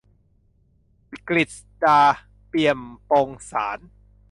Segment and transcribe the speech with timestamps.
[1.29, 1.53] กฤษ
[1.83, 1.99] ฎา
[2.47, 3.89] เปี่ยมพงศ์สานต์